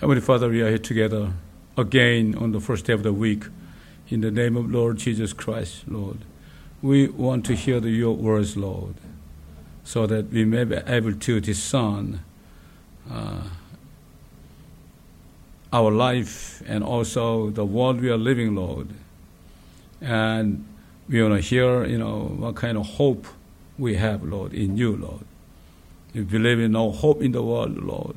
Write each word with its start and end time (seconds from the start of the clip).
Heavenly 0.00 0.20
Father, 0.20 0.48
we 0.48 0.62
are 0.62 0.68
here 0.68 0.78
together 0.78 1.32
again 1.76 2.36
on 2.36 2.52
the 2.52 2.60
first 2.60 2.84
day 2.84 2.92
of 2.92 3.02
the 3.02 3.12
week. 3.12 3.46
In 4.10 4.20
the 4.20 4.30
name 4.30 4.56
of 4.56 4.70
Lord 4.70 4.98
Jesus 4.98 5.32
Christ, 5.32 5.88
Lord, 5.88 6.18
we 6.80 7.08
want 7.08 7.44
to 7.46 7.56
hear 7.56 7.80
the, 7.80 7.90
your 7.90 8.14
words, 8.14 8.56
Lord, 8.56 8.94
so 9.82 10.06
that 10.06 10.30
we 10.30 10.44
may 10.44 10.62
be 10.62 10.76
able 10.86 11.14
to 11.14 11.40
discern 11.40 12.20
uh, 13.10 13.42
our 15.72 15.90
life 15.90 16.62
and 16.68 16.84
also 16.84 17.50
the 17.50 17.64
world 17.64 18.00
we 18.00 18.08
are 18.08 18.16
living, 18.16 18.54
Lord. 18.54 18.90
And 20.00 20.64
we 21.08 21.20
want 21.20 21.34
to 21.34 21.40
hear, 21.40 21.84
you 21.84 21.98
know, 21.98 22.36
what 22.36 22.54
kind 22.54 22.78
of 22.78 22.86
hope 22.86 23.26
we 23.76 23.96
have, 23.96 24.22
Lord, 24.22 24.54
in 24.54 24.76
you, 24.76 24.94
Lord. 24.94 25.24
We 26.14 26.20
believe 26.20 26.60
in 26.60 26.70
no 26.70 26.92
hope 26.92 27.20
in 27.20 27.32
the 27.32 27.42
world, 27.42 27.82
Lord. 27.82 28.14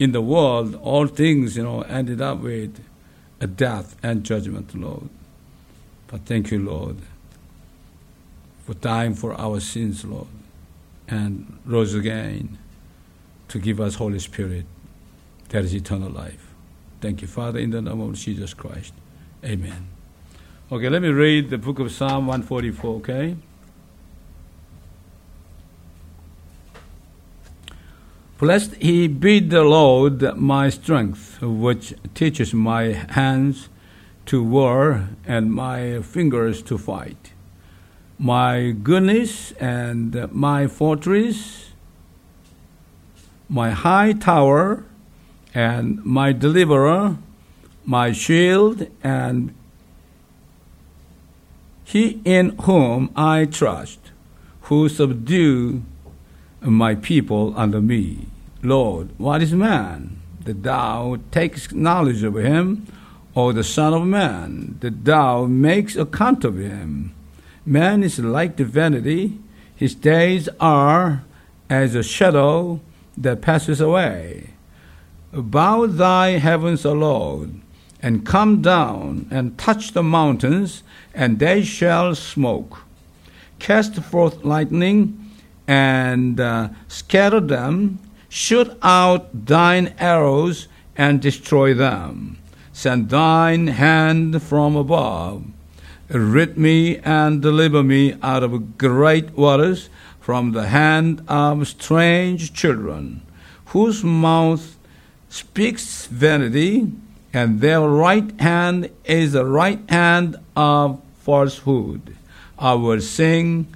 In 0.00 0.12
the 0.12 0.22
world, 0.22 0.74
all 0.76 1.06
things, 1.06 1.58
you 1.58 1.62
know, 1.62 1.82
ended 1.82 2.22
up 2.22 2.38
with 2.38 2.82
a 3.38 3.46
death 3.46 3.96
and 4.02 4.24
judgment, 4.24 4.74
Lord. 4.74 5.10
But 6.08 6.22
thank 6.22 6.50
you, 6.50 6.58
Lord, 6.58 6.96
for 8.64 8.74
dying 8.74 9.14
for 9.14 9.38
our 9.38 9.60
sins, 9.60 10.04
Lord, 10.04 10.26
and 11.06 11.58
rose 11.66 11.94
again 11.94 12.58
to 13.48 13.58
give 13.58 13.78
us 13.78 13.96
Holy 13.96 14.18
Spirit. 14.18 14.64
That 15.50 15.64
is 15.64 15.74
eternal 15.74 16.10
life. 16.10 16.54
Thank 17.02 17.20
you, 17.20 17.28
Father, 17.28 17.58
in 17.58 17.70
the 17.70 17.82
name 17.82 18.00
of 18.00 18.14
Jesus 18.14 18.54
Christ. 18.54 18.94
Amen. 19.44 19.88
Okay, 20.72 20.88
let 20.88 21.02
me 21.02 21.08
read 21.08 21.50
the 21.50 21.58
book 21.58 21.78
of 21.78 21.92
Psalm 21.92 22.26
144, 22.26 22.96
okay? 22.96 23.36
Blessed 28.40 28.76
he 28.76 29.06
be 29.06 29.38
the 29.38 29.62
Lord 29.62 30.22
my 30.34 30.70
strength, 30.70 31.42
which 31.42 31.92
teaches 32.14 32.54
my 32.54 32.84
hands 33.10 33.68
to 34.24 34.42
war 34.42 35.10
and 35.26 35.52
my 35.52 36.00
fingers 36.00 36.62
to 36.62 36.78
fight. 36.78 37.32
My 38.18 38.70
goodness 38.70 39.52
and 39.60 40.32
my 40.32 40.68
fortress, 40.68 41.72
my 43.46 43.72
high 43.72 44.14
tower 44.14 44.84
and 45.52 46.02
my 46.02 46.32
deliverer, 46.32 47.18
my 47.84 48.10
shield 48.10 48.86
and 49.04 49.54
he 51.84 52.22
in 52.24 52.56
whom 52.60 53.10
I 53.14 53.44
trust, 53.44 53.98
who 54.62 54.88
subdue 54.88 55.82
my 56.62 56.94
people 56.94 57.54
under 57.56 57.80
me. 57.80 58.26
Lord, 58.62 59.08
what 59.18 59.42
is 59.42 59.52
man 59.52 60.20
that 60.44 60.62
thou 60.62 61.18
takest 61.30 61.74
knowledge 61.74 62.22
of 62.22 62.34
him, 62.34 62.86
or 63.34 63.52
the 63.52 63.64
Son 63.64 63.94
of 63.94 64.06
Man 64.06 64.76
that 64.80 65.04
thou 65.04 65.46
makes 65.46 65.96
account 65.96 66.44
of 66.44 66.58
him? 66.58 67.14
Man 67.64 68.02
is 68.02 68.18
like 68.18 68.56
the 68.56 68.64
vanity, 68.64 69.38
his 69.74 69.94
days 69.94 70.48
are 70.58 71.24
as 71.68 71.94
a 71.94 72.02
shadow 72.02 72.80
that 73.16 73.40
passes 73.40 73.80
away. 73.80 74.50
Bow 75.32 75.86
thy 75.86 76.30
heavens, 76.38 76.84
O 76.84 76.92
Lord, 76.92 77.60
and 78.02 78.26
come 78.26 78.60
down 78.62 79.26
and 79.30 79.56
touch 79.56 79.92
the 79.92 80.02
mountains, 80.02 80.82
and 81.14 81.38
they 81.38 81.62
shall 81.62 82.14
smoke. 82.14 82.82
Cast 83.58 83.94
forth 83.96 84.44
lightning 84.44 85.19
and 85.70 86.40
uh, 86.40 86.68
scatter 86.88 87.40
them 87.40 87.98
Shoot 88.32 88.78
out 88.80 89.46
thine 89.46 89.92
arrows 89.98 90.68
and 90.96 91.20
destroy 91.20 91.74
them. 91.74 92.38
Send 92.72 93.10
thine 93.10 93.66
hand 93.66 94.40
from 94.40 94.76
above. 94.76 95.42
Rid 96.08 96.56
me 96.56 96.98
and 96.98 97.42
deliver 97.42 97.82
me 97.82 98.14
out 98.22 98.44
of 98.44 98.78
great 98.78 99.36
waters, 99.36 99.90
from 100.20 100.52
the 100.52 100.68
hand 100.68 101.24
of 101.26 101.66
strange 101.66 102.52
children, 102.52 103.22
whose 103.66 104.04
mouth 104.04 104.76
speaks 105.28 106.06
vanity, 106.06 106.92
and 107.32 107.60
their 107.60 107.80
right 107.80 108.40
hand 108.40 108.90
is 109.04 109.32
the 109.32 109.44
right 109.44 109.80
hand 109.90 110.36
of 110.54 111.00
falsehood. 111.18 112.16
I 112.60 112.74
will 112.74 113.00
sing 113.00 113.74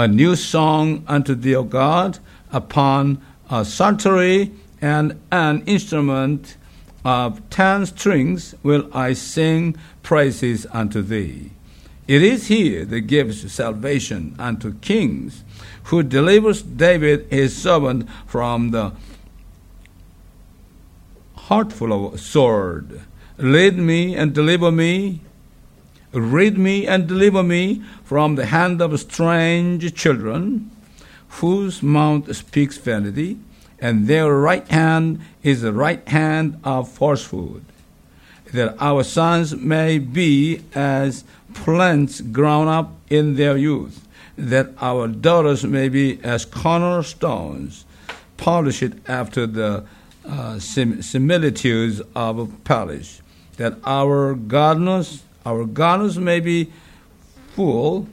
a 0.00 0.08
new 0.08 0.34
song 0.34 1.04
unto 1.06 1.34
thee, 1.34 1.54
O 1.54 1.62
God, 1.62 2.18
upon 2.50 3.20
a 3.50 3.66
psaltery 3.66 4.50
and 4.80 5.20
an 5.30 5.62
instrument 5.66 6.56
of 7.04 7.48
ten 7.50 7.84
strings 7.84 8.54
will 8.62 8.88
I 8.94 9.12
sing 9.12 9.76
praises 10.02 10.66
unto 10.72 11.02
thee. 11.02 11.50
It 12.08 12.22
is 12.22 12.46
he 12.46 12.82
that 12.82 13.02
gives 13.02 13.52
salvation 13.52 14.34
unto 14.38 14.78
kings, 14.78 15.44
who 15.84 16.02
delivers 16.02 16.62
David 16.62 17.26
his 17.30 17.54
servant 17.54 18.08
from 18.26 18.70
the 18.70 18.92
heartful 21.36 22.16
sword. 22.16 23.02
Lead 23.36 23.76
me 23.76 24.16
and 24.16 24.32
deliver 24.32 24.72
me. 24.72 25.20
Rid 26.12 26.58
me 26.58 26.86
and 26.86 27.06
deliver 27.06 27.42
me 27.42 27.82
from 28.04 28.34
the 28.34 28.46
hand 28.46 28.80
of 28.80 28.98
strange 28.98 29.94
children 29.94 30.70
whose 31.38 31.82
mouth 31.82 32.34
speaks 32.34 32.76
vanity, 32.76 33.38
and 33.78 34.06
their 34.08 34.34
right 34.34 34.66
hand 34.68 35.20
is 35.42 35.62
the 35.62 35.72
right 35.72 36.06
hand 36.08 36.60
of 36.64 36.88
falsehood, 36.88 37.64
that 38.52 38.74
our 38.80 39.04
sons 39.04 39.54
may 39.54 39.98
be 39.98 40.62
as 40.74 41.24
plants 41.54 42.20
grown 42.20 42.68
up 42.68 42.92
in 43.08 43.36
their 43.36 43.56
youth, 43.56 44.06
that 44.36 44.70
our 44.80 45.06
daughters 45.06 45.64
may 45.64 45.88
be 45.88 46.18
as 46.22 46.44
cornerstones, 46.44 47.84
polished 48.36 48.92
after 49.06 49.46
the 49.46 49.84
uh, 50.26 50.58
sim- 50.58 51.00
similitudes 51.02 52.02
of 52.14 52.50
polish, 52.64 53.20
that 53.56 53.74
our 53.84 54.34
gardeners, 54.34 55.22
our 55.44 55.64
gardeners 55.64 56.18
may 56.18 56.40
be 56.40 56.70
full 57.54 58.08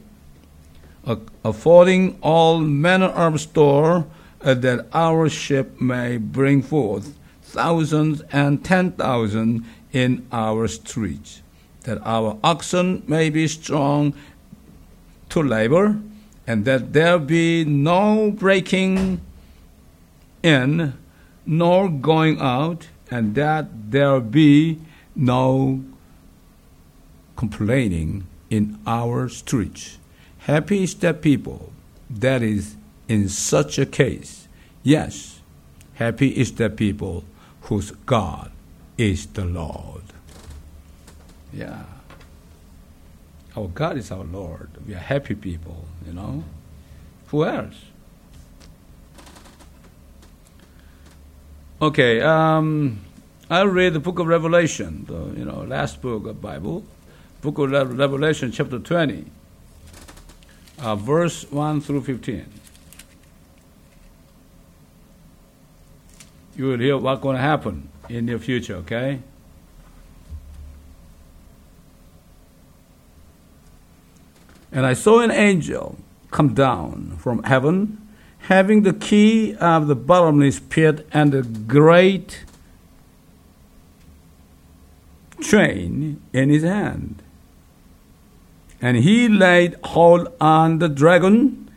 affording 1.44 2.18
all 2.22 2.60
manner 2.60 3.08
of 3.08 3.40
store, 3.40 4.06
that 4.42 4.86
our 4.94 5.30
ship 5.30 5.80
may 5.82 6.18
bring 6.18 6.62
forth 6.62 7.18
thousands 7.42 8.22
and 8.32 8.64
ten 8.64 8.92
thousand 8.92 9.66
in 9.94 10.28
our 10.32 10.68
streets, 10.68 11.42
that 11.84 11.98
our 12.04 12.38
oxen 12.44 13.04
may 13.08 13.30
be 13.30 13.48
strong 13.48 14.14
to 15.30 15.42
labor, 15.42 15.98
and 16.46 16.66
that 16.66 16.94
there 16.94 17.18
be 17.18 17.64
no 17.66 18.32
breaking 18.32 19.22
in 20.44 20.94
nor 21.46 21.90
going 21.90 22.40
out, 22.40 22.88
and 23.10 23.36
that 23.36 23.92
there 23.92 24.20
be 24.20 24.78
no 25.16 25.82
complaining 27.38 28.28
in 28.50 28.78
our 28.86 29.30
streets. 29.30 29.98
Happy 30.40 30.84
is 30.84 30.96
that 30.96 31.22
people 31.22 31.72
that 32.10 32.42
is 32.42 32.76
in 33.08 33.30
such 33.30 33.80
a 33.80 33.86
case. 33.86 34.48
Yes, 34.84 35.40
happy 35.96 36.30
is 36.30 36.52
that 36.54 36.76
people 36.76 37.24
whose 37.62 37.92
God 38.06 38.52
is 38.98 39.28
the 39.28 39.46
Lord. 39.46 40.04
Yeah. 41.54 41.84
Our 43.56 43.68
God 43.68 43.98
is 43.98 44.12
our 44.12 44.24
Lord. 44.24 44.70
We 44.86 44.94
are 44.94 45.00
happy 45.00 45.36
people, 45.36 45.86
you 46.06 46.14
know. 46.14 46.44
Who 47.28 47.46
else? 47.46 47.76
Okay, 51.82 52.22
um, 52.22 53.02
I'll 53.50 53.68
read 53.68 53.94
the 53.94 54.00
book 54.00 54.20
of 54.20 54.26
Revelation, 54.28 55.06
the 55.08 55.40
you 55.40 55.46
know 55.46 55.62
last 55.62 56.02
book 56.02 56.26
of 56.26 56.42
Bible, 56.42 56.84
book 57.42 57.58
of 57.60 57.72
Revelation, 57.98 58.52
chapter 58.52 58.80
twenty 58.80 59.26
uh, 60.80 60.96
verse 60.96 61.50
1 61.52 61.82
through 61.82 62.04
15. 62.04 62.46
You 66.56 66.66
will 66.66 66.80
hear 66.80 66.98
what's 66.98 67.22
going 67.22 67.36
to 67.36 67.42
happen 67.42 67.90
in 68.10 68.26
the 68.26 68.40
future, 68.40 68.76
okay? 68.78 69.20
And 74.72 74.86
I 74.86 74.94
saw 74.94 75.20
an 75.22 75.32
angel 75.32 75.98
come 76.32 76.54
down 76.54 77.18
from 77.20 77.44
heaven, 77.44 78.08
having 78.40 78.84
the 78.84 78.94
key 78.94 79.56
of 79.56 79.88
the 79.88 79.96
bottomless 79.96 80.60
pit 80.60 81.08
and 81.12 81.34
a 81.34 81.42
great 81.42 82.44
chain 85.42 86.22
in 86.34 86.50
his 86.50 86.64
hand. 86.64 87.24
And 88.82 88.98
he 88.98 89.28
laid 89.28 89.76
hold 89.84 90.28
on 90.40 90.80
the 90.80 90.90
dragon, 90.90 91.70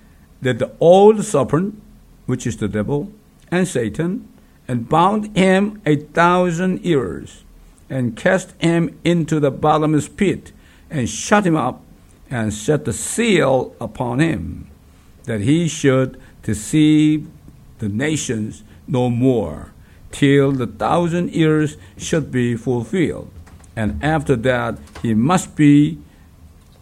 that 0.43 0.59
the 0.59 0.73
old 0.81 1.25
serpent, 1.25 1.81
which 2.27 2.47
is 2.47 2.57
the 2.57 2.69
devil, 2.69 3.13
and 3.51 3.67
Satan, 3.67 4.29
and 4.69 4.89
bound 4.89 5.37
him 5.37 5.81
a 5.85 5.97
thousand 5.97 6.85
years, 6.85 7.45
and 7.89 8.17
cast 8.17 8.53
him 8.61 8.99
into 9.05 9.41
the 9.41 9.51
bottomless 9.51 10.09
pit, 10.09 10.53
and 10.89 11.09
shut 11.09 11.47
him 11.47 11.57
up, 11.57 11.83
and 12.31 12.55
set 12.55 12.85
the 12.85 12.93
seal 12.93 13.75
upon 13.81 14.21
him, 14.21 14.71
that 15.25 15.41
he 15.41 15.67
should 15.69 16.21
deceive 16.43 17.27
the 17.79 17.89
nations 17.89 18.63
no 18.87 19.11
more, 19.11 19.73
till 20.13 20.53
the 20.53 20.67
thousand 20.67 21.31
years 21.31 21.77
should 21.97 22.31
be 22.31 22.57
fulfilled. 22.57 23.31
And 23.75 24.03
after 24.03 24.37
that 24.37 24.79
he 25.03 25.15
must 25.15 25.57
be 25.57 25.99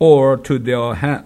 or 0.00 0.36
to 0.38 0.58
their, 0.58 0.94
ha- 0.94 1.22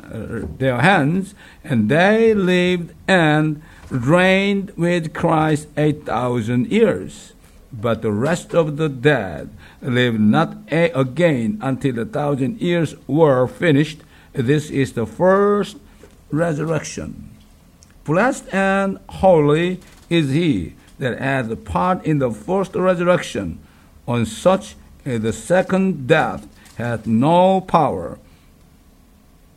their 0.59 0.81
hands, 0.83 1.35
and 1.63 1.89
they 1.89 2.35
lived 2.35 2.93
and 3.09 3.63
reigned 3.89 4.71
with 4.77 5.15
Christ 5.15 5.69
8,000 5.77 6.71
years. 6.71 7.33
But 7.73 8.03
the 8.03 8.13
rest 8.13 8.55
of 8.55 8.77
the 8.77 8.89
dead 8.89 9.51
lived 9.81 10.21
not 10.21 10.57
a- 10.71 10.91
again 10.91 11.59
until 11.63 11.95
the 11.95 12.05
thousand 12.05 12.61
years 12.61 12.95
were 13.07 13.47
finished. 13.47 14.01
This 14.33 14.71
is 14.71 14.93
the 14.93 15.07
first 15.07 15.77
resurrection. 16.31 17.31
Blessed 18.05 18.53
and 18.53 18.99
holy 19.09 19.81
is 20.11 20.31
he 20.31 20.75
that 20.99 21.19
has 21.19 21.49
a 21.51 21.57
part 21.57 22.05
in 22.05 22.19
the 22.19 22.31
first 22.31 22.75
resurrection. 22.75 23.59
On 24.07 24.27
such 24.27 24.75
uh, 25.07 25.19
the 25.19 25.33
second 25.33 26.07
death 26.07 26.47
hath 26.77 27.07
no 27.07 27.61
power. 27.61 28.19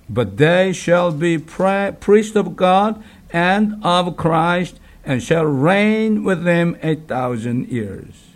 But 0.09 0.37
they 0.37 0.73
shall 0.73 1.11
be 1.11 1.37
priests 1.37 2.35
of 2.35 2.55
God 2.55 3.03
and 3.31 3.83
of 3.83 4.15
Christ, 4.15 4.79
and 5.03 5.21
shall 5.21 5.45
reign 5.45 6.23
with 6.23 6.45
him 6.45 6.77
a 6.81 6.95
thousand 6.95 7.67
years. 7.69 8.27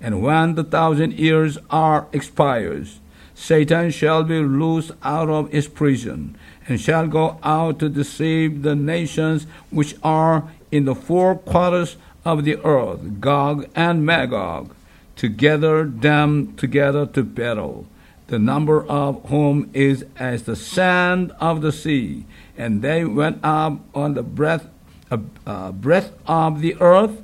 And 0.00 0.22
when 0.22 0.54
the 0.54 0.64
thousand 0.64 1.14
years 1.14 1.58
are 1.70 2.06
expired, 2.12 2.88
Satan 3.34 3.90
shall 3.90 4.24
be 4.24 4.38
loosed 4.40 4.92
out 5.02 5.28
of 5.28 5.50
his 5.50 5.68
prison, 5.68 6.36
and 6.68 6.80
shall 6.80 7.06
go 7.06 7.38
out 7.42 7.78
to 7.80 7.88
deceive 7.88 8.62
the 8.62 8.74
nations 8.74 9.46
which 9.70 9.94
are 10.02 10.48
in 10.72 10.84
the 10.84 10.94
four 10.94 11.36
quarters 11.36 11.96
of 12.24 12.44
the 12.44 12.56
earth, 12.64 13.20
Gog 13.20 13.68
and 13.74 14.04
Magog, 14.04 14.74
to 15.16 15.28
gather 15.28 15.84
them 15.84 16.54
together 16.56 17.06
to 17.06 17.22
battle, 17.22 17.86
the 18.28 18.38
number 18.38 18.84
of 18.86 19.24
whom 19.28 19.70
is 19.72 20.04
as 20.16 20.44
the 20.44 20.56
sand 20.56 21.32
of 21.40 21.60
the 21.60 21.72
sea 21.72 22.24
and 22.56 22.82
they 22.82 23.04
went 23.04 23.38
up 23.42 23.78
on 23.94 24.14
the 24.14 24.22
breadth, 24.22 24.68
uh, 25.10 25.18
uh, 25.46 25.72
breadth 25.72 26.16
of 26.26 26.60
the 26.60 26.74
earth 26.80 27.22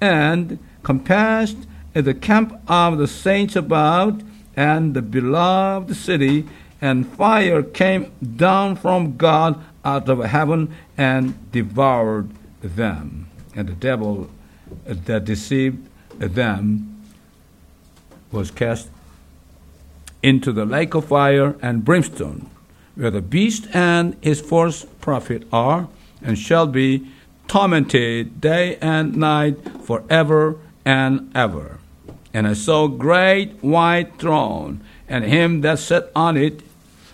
and 0.00 0.58
compassed 0.82 1.56
the 1.94 2.14
camp 2.14 2.60
of 2.68 2.98
the 2.98 3.06
saints 3.06 3.54
about 3.54 4.22
and 4.56 4.94
the 4.94 5.02
beloved 5.02 5.94
city, 5.94 6.46
and 6.80 7.08
fire 7.08 7.62
came 7.62 8.10
down 8.36 8.76
from 8.76 9.16
God 9.16 9.62
out 9.84 10.08
of 10.08 10.22
heaven 10.24 10.74
and 10.96 11.50
devoured 11.52 12.30
them. 12.60 13.28
And 13.54 13.68
the 13.68 13.74
devil 13.74 14.28
that 14.84 15.24
deceived 15.24 15.88
them 16.18 17.02
was 18.30 18.50
cast 18.50 18.88
into 20.22 20.52
the 20.52 20.64
lake 20.64 20.94
of 20.94 21.06
fire 21.06 21.56
and 21.60 21.84
brimstone 21.84 22.48
where 22.94 23.10
the 23.10 23.22
beast 23.22 23.66
and 23.72 24.16
his 24.20 24.40
false 24.40 24.84
prophet 25.00 25.46
are, 25.52 25.88
and 26.22 26.38
shall 26.38 26.66
be 26.66 27.06
tormented 27.48 28.40
day 28.40 28.76
and 28.76 29.16
night 29.16 29.56
forever 29.82 30.56
and 30.84 31.30
ever. 31.34 31.78
And 32.34 32.46
I 32.46 32.54
saw 32.54 32.84
a 32.84 32.88
great 32.88 33.62
white 33.62 34.18
throne, 34.18 34.80
and 35.08 35.24
him 35.24 35.60
that 35.62 35.78
sat 35.78 36.10
on 36.14 36.36
it, 36.36 36.62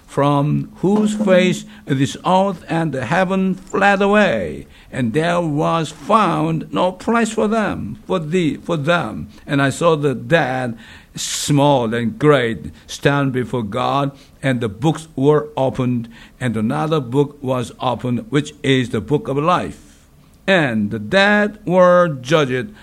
from 0.06 0.72
whose 0.76 1.14
face 1.14 1.66
this 1.84 2.16
earth 2.24 2.64
and 2.66 2.92
the 2.92 3.04
heaven 3.04 3.54
fled 3.54 4.00
away, 4.00 4.66
and 4.90 5.12
there 5.12 5.40
was 5.40 5.90
found 5.90 6.72
no 6.72 6.92
place 6.92 7.30
for 7.30 7.46
them, 7.46 7.98
for 8.06 8.18
thee, 8.18 8.56
for 8.56 8.78
them. 8.78 9.28
And 9.46 9.60
I 9.60 9.68
saw 9.68 9.96
the 9.96 10.14
dead 10.14 10.78
small 11.18 11.92
and 11.94 12.18
great, 12.18 12.70
stand 12.86 13.32
before 13.32 13.62
God, 13.62 14.16
and 14.42 14.60
the 14.60 14.68
books 14.68 15.08
were 15.16 15.48
opened, 15.56 16.08
and 16.40 16.56
another 16.56 17.00
book 17.00 17.42
was 17.42 17.72
opened, 17.80 18.30
which 18.30 18.54
is 18.62 18.90
the 18.90 19.00
book 19.00 19.28
of 19.28 19.36
life. 19.36 20.08
And 20.46 20.90
the 20.90 20.98
dead 20.98 21.64
were 21.66 22.08
judged 22.08 22.74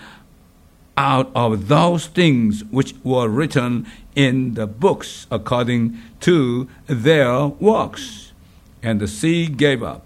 out 0.96 1.30
of 1.34 1.68
those 1.68 2.06
things 2.06 2.64
which 2.70 2.94
were 3.02 3.28
written 3.28 3.86
in 4.14 4.54
the 4.54 4.66
books 4.66 5.26
according 5.30 5.98
to 6.20 6.68
their 6.86 7.46
works. 7.46 8.32
And 8.82 9.00
the 9.00 9.08
sea 9.08 9.48
gave 9.48 9.82
up, 9.82 10.04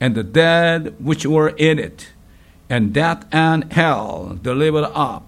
and 0.00 0.14
the 0.14 0.24
dead 0.24 0.96
which 0.98 1.24
were 1.24 1.50
in 1.50 1.78
it, 1.78 2.08
and 2.68 2.92
death 2.92 3.24
and 3.32 3.72
hell 3.72 4.38
delivered 4.42 4.90
up 4.92 5.27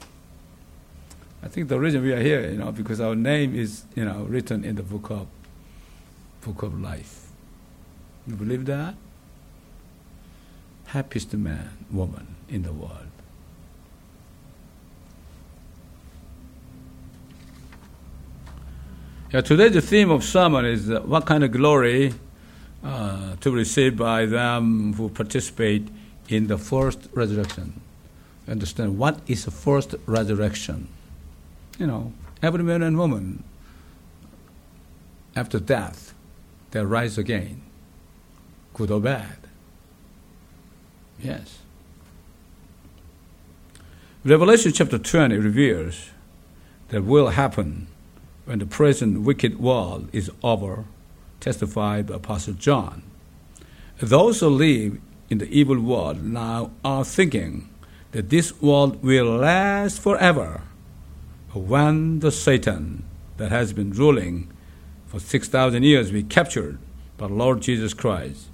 I 1.43 1.47
think 1.47 1.69
the 1.69 1.79
reason 1.79 2.03
we 2.03 2.13
are 2.13 2.21
here, 2.21 2.49
you 2.49 2.57
know, 2.57 2.71
because 2.71 3.01
our 3.01 3.15
name 3.15 3.55
is, 3.55 3.83
you 3.95 4.05
know, 4.05 4.23
written 4.23 4.63
in 4.63 4.75
the 4.75 4.83
book 4.83 5.09
of 5.09 5.27
book 6.41 6.63
of 6.63 6.79
life. 6.79 7.27
You 8.27 8.35
believe 8.35 8.65
that? 8.65 8.95
Happiest 10.87 11.33
man, 11.33 11.69
woman 11.91 12.35
in 12.49 12.63
the 12.63 12.73
world. 12.73 13.07
Yeah, 19.31 19.41
today 19.41 19.69
the 19.69 19.81
theme 19.81 20.11
of 20.11 20.23
sermon 20.23 20.65
is 20.65 20.89
uh, 20.89 20.99
what 21.01 21.25
kind 21.25 21.43
of 21.43 21.51
glory 21.51 22.13
uh, 22.83 23.35
to 23.37 23.51
receive 23.51 23.95
by 23.95 24.25
them 24.25 24.93
who 24.93 25.07
participate 25.09 25.87
in 26.27 26.47
the 26.47 26.57
first 26.57 27.07
resurrection. 27.13 27.79
Understand 28.47 28.97
what 28.97 29.21
is 29.27 29.45
the 29.45 29.51
first 29.51 29.95
resurrection? 30.05 30.89
You 31.81 31.87
know, 31.87 32.13
every 32.43 32.63
man 32.63 32.83
and 32.83 32.95
woman, 32.95 33.43
after 35.35 35.59
death, 35.59 36.13
they 36.69 36.85
rise 36.85 37.17
again, 37.17 37.63
good 38.75 38.91
or 38.91 38.99
bad. 38.99 39.37
Yes. 41.19 41.57
Revelation 44.23 44.71
chapter 44.71 44.99
20 44.99 45.35
reveals 45.37 46.11
that 46.89 47.03
will 47.03 47.29
happen 47.29 47.87
when 48.45 48.59
the 48.59 48.67
present 48.67 49.21
wicked 49.21 49.59
world 49.59 50.07
is 50.13 50.29
over, 50.43 50.85
testified 51.39 52.05
by 52.05 52.15
Apostle 52.17 52.53
John. 52.53 53.01
Those 53.97 54.39
who 54.41 54.49
live 54.49 54.99
in 55.31 55.39
the 55.39 55.49
evil 55.49 55.79
world 55.79 56.23
now 56.23 56.69
are 56.85 57.03
thinking 57.03 57.69
that 58.11 58.29
this 58.29 58.61
world 58.61 59.03
will 59.03 59.37
last 59.37 59.99
forever 59.99 60.61
when 61.59 62.19
the 62.19 62.31
Satan 62.31 63.03
that 63.37 63.51
has 63.51 63.73
been 63.73 63.91
ruling 63.91 64.51
for 65.07 65.19
6,000 65.19 65.83
years 65.83 66.11
be 66.11 66.23
captured 66.23 66.77
by 67.17 67.27
Lord 67.27 67.61
Jesus 67.61 67.93
Christ, 67.93 68.47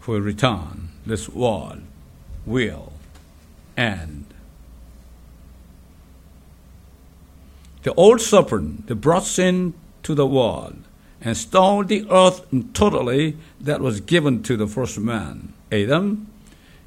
who 0.00 0.12
will 0.12 0.20
return, 0.20 0.90
this 1.06 1.28
world 1.28 1.82
will 2.44 2.92
end. 3.76 4.26
The 7.82 7.94
old 7.94 8.20
serpent 8.20 8.88
that 8.88 8.96
brought 8.96 9.24
sin 9.24 9.72
to 10.02 10.14
the 10.14 10.26
world 10.26 10.76
and 11.22 11.36
stole 11.36 11.84
the 11.84 12.06
earth 12.10 12.46
totally 12.74 13.36
that 13.60 13.80
was 13.80 14.00
given 14.00 14.42
to 14.42 14.56
the 14.56 14.66
first 14.66 14.98
man, 14.98 15.52
Adam, 15.72 16.26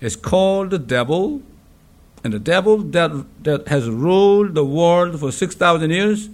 is 0.02 0.16
called 0.16 0.70
the 0.70 0.80
devil. 0.80 1.42
And 2.24 2.34
the 2.34 2.40
devil 2.40 2.78
that, 2.78 3.26
that 3.44 3.68
has 3.68 3.90
ruled 3.90 4.56
the 4.56 4.66
world 4.66 5.20
for 5.20 5.32
6,000 5.32 5.90
years 5.90 6.30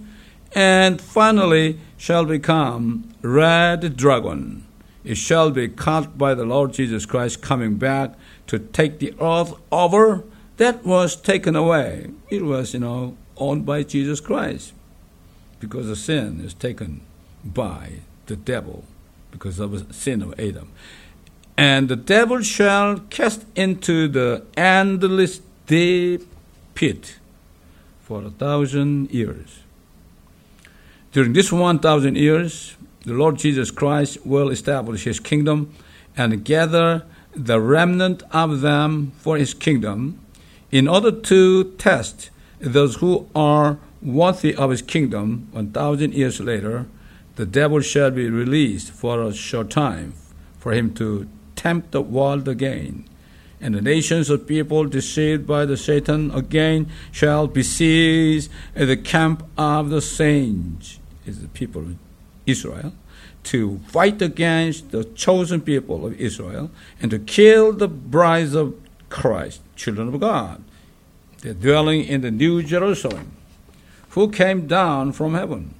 and 0.52 1.00
finally 1.00 1.80
shall 1.96 2.24
become 2.24 3.12
red 3.22 3.96
dragon. 3.96 4.64
It 5.02 5.16
shall 5.16 5.50
be 5.50 5.68
caught 5.68 6.18
by 6.18 6.34
the 6.34 6.44
Lord 6.44 6.72
Jesus 6.72 7.06
Christ 7.06 7.42
coming 7.42 7.76
back 7.76 8.14
to 8.46 8.58
take 8.58 8.98
the 8.98 9.14
earth 9.20 9.54
over 9.72 10.24
that 10.58 10.84
was 10.84 11.16
taken 11.16 11.56
away. 11.56 12.10
It 12.28 12.42
was, 12.42 12.74
you 12.74 12.80
know, 12.80 13.16
owned 13.36 13.64
by 13.64 13.82
Jesus 13.82 14.20
Christ 14.20 14.74
because 15.58 15.86
the 15.86 15.96
sin 15.96 16.40
is 16.44 16.52
taken 16.52 17.00
by 17.44 18.00
the 18.26 18.36
devil 18.36 18.84
because 19.30 19.58
of 19.58 19.88
the 19.88 19.94
sin 19.94 20.22
of 20.22 20.38
Adam. 20.38 20.70
And 21.56 21.88
the 21.88 21.96
devil 21.96 22.42
shall 22.42 22.98
cast 23.10 23.44
into 23.54 24.08
the 24.08 24.44
endless 24.56 25.40
deep 25.70 26.26
pit 26.74 27.20
for 28.00 28.24
a 28.24 28.30
thousand 28.30 29.08
years. 29.12 29.60
During 31.12 31.32
this 31.32 31.52
1,000 31.52 32.16
years, 32.16 32.74
the 33.06 33.12
Lord 33.12 33.38
Jesus 33.38 33.70
Christ 33.70 34.26
will 34.26 34.48
establish 34.50 35.04
his 35.04 35.20
kingdom 35.20 35.72
and 36.16 36.44
gather 36.44 37.04
the 37.36 37.60
remnant 37.60 38.24
of 38.32 38.62
them 38.62 39.12
for 39.18 39.36
his 39.36 39.54
kingdom 39.54 40.18
in 40.72 40.88
order 40.88 41.12
to 41.12 41.70
test 41.78 42.30
those 42.58 42.96
who 42.96 43.28
are 43.32 43.78
worthy 44.02 44.52
of 44.56 44.70
his 44.70 44.82
kingdom 44.82 45.46
1,000 45.52 46.12
years 46.12 46.40
later. 46.40 46.86
The 47.36 47.46
devil 47.46 47.80
shall 47.80 48.10
be 48.10 48.28
released 48.28 48.90
for 48.90 49.22
a 49.22 49.32
short 49.32 49.70
time 49.70 50.14
for 50.58 50.72
him 50.72 50.92
to 50.94 51.28
tempt 51.54 51.92
the 51.92 52.02
world 52.02 52.48
again. 52.48 53.04
And 53.60 53.74
the 53.74 53.82
nations 53.82 54.30
of 54.30 54.46
people 54.46 54.86
deceived 54.86 55.46
by 55.46 55.66
the 55.66 55.76
Satan 55.76 56.30
again 56.30 56.90
shall 57.12 57.46
besiege 57.46 58.48
the 58.74 58.96
camp 58.96 59.46
of 59.58 59.90
the 59.90 60.00
saints 60.00 60.98
is 61.26 61.42
the 61.42 61.48
people 61.48 61.82
of 61.82 61.96
Israel, 62.46 62.92
to 63.44 63.78
fight 63.86 64.20
against 64.20 64.90
the 64.90 65.04
chosen 65.04 65.60
people 65.60 66.06
of 66.06 66.18
Israel 66.20 66.70
and 67.00 67.10
to 67.10 67.18
kill 67.18 67.72
the 67.72 67.88
brides 67.88 68.54
of 68.54 68.74
Christ, 69.08 69.60
children 69.76 70.08
of 70.08 70.20
God. 70.20 70.62
They're 71.42 71.54
dwelling 71.54 72.04
in 72.04 72.20
the 72.20 72.30
New 72.30 72.62
Jerusalem, 72.62 73.32
who 74.10 74.30
came 74.30 74.66
down 74.66 75.12
from 75.12 75.34
heaven. 75.34 75.74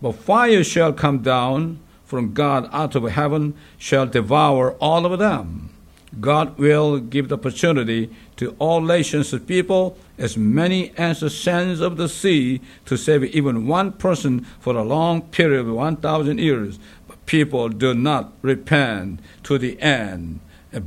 But 0.00 0.12
fire 0.12 0.64
shall 0.64 0.92
come 0.92 1.18
down 1.22 1.80
from 2.04 2.32
God 2.32 2.68
out 2.72 2.94
of 2.94 3.04
heaven, 3.04 3.54
shall 3.78 4.06
devour 4.06 4.72
all 4.74 5.06
of 5.06 5.18
them. 5.18 5.70
God 6.18 6.58
will 6.58 6.98
give 6.98 7.28
the 7.28 7.36
opportunity 7.36 8.10
to 8.36 8.56
all 8.58 8.80
nations 8.80 9.32
of 9.32 9.46
people, 9.46 9.96
as 10.18 10.36
many 10.36 10.92
as 10.96 11.20
the 11.20 11.30
sands 11.30 11.80
of 11.80 11.96
the 11.96 12.08
sea, 12.08 12.60
to 12.86 12.96
save 12.96 13.22
even 13.24 13.68
one 13.68 13.92
person 13.92 14.40
for 14.58 14.74
a 14.74 14.82
long 14.82 15.22
period 15.22 15.60
of 15.60 15.72
1,000 15.72 16.38
years. 16.38 16.80
But 17.06 17.24
people 17.26 17.68
do 17.68 17.94
not 17.94 18.32
repent 18.42 19.20
to 19.44 19.56
the 19.56 19.80
end, 19.80 20.40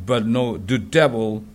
but 0.06 0.25
know 0.25 0.58
the 0.58 0.77
devil 0.77 1.46